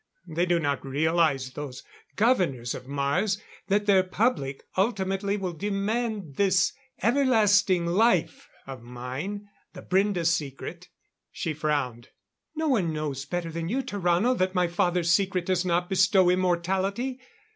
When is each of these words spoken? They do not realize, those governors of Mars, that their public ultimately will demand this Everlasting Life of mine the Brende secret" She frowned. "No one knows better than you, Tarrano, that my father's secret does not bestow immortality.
They 0.27 0.47
do 0.47 0.57
not 0.57 0.83
realize, 0.83 1.51
those 1.51 1.83
governors 2.15 2.73
of 2.73 2.87
Mars, 2.87 3.39
that 3.67 3.85
their 3.85 4.01
public 4.01 4.63
ultimately 4.75 5.37
will 5.37 5.53
demand 5.53 6.37
this 6.37 6.73
Everlasting 7.03 7.85
Life 7.85 8.49
of 8.65 8.81
mine 8.81 9.47
the 9.73 9.83
Brende 9.83 10.25
secret" 10.25 10.87
She 11.31 11.53
frowned. 11.53 12.09
"No 12.55 12.67
one 12.69 12.91
knows 12.91 13.25
better 13.27 13.51
than 13.51 13.69
you, 13.69 13.83
Tarrano, 13.83 14.35
that 14.39 14.55
my 14.55 14.67
father's 14.67 15.11
secret 15.11 15.45
does 15.45 15.63
not 15.65 15.87
bestow 15.87 16.31
immortality. 16.31 17.19